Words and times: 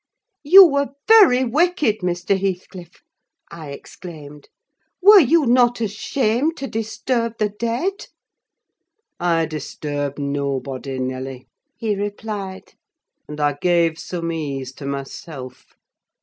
"You 0.43 0.65
were 0.65 0.95
very 1.07 1.45
wicked, 1.45 1.99
Mr. 1.99 2.35
Heathcliff!" 2.35 3.03
I 3.51 3.69
exclaimed; 3.69 4.49
"were 4.99 5.19
you 5.19 5.45
not 5.45 5.79
ashamed 5.79 6.57
to 6.57 6.65
disturb 6.65 7.37
the 7.37 7.49
dead?" 7.49 8.07
"I 9.19 9.45
disturbed 9.45 10.17
nobody, 10.17 10.97
Nelly," 10.97 11.45
he 11.77 11.93
replied; 11.95 12.73
"and 13.27 13.39
I 13.39 13.53
gave 13.61 13.99
some 13.99 14.31
ease 14.31 14.73
to 14.73 14.87
myself. 14.87 15.75